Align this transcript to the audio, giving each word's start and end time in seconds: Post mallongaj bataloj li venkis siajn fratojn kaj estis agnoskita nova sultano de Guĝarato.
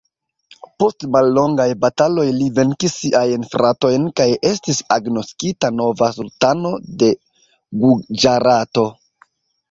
Post 0.81 1.03
mallongaj 1.15 1.65
bataloj 1.81 2.23
li 2.37 2.45
venkis 2.59 2.95
siajn 3.01 3.43
fratojn 3.51 4.07
kaj 4.19 4.27
estis 4.51 4.79
agnoskita 4.95 5.71
nova 5.81 6.09
sultano 6.15 6.73
de 7.03 7.11
Guĝarato. 7.85 8.87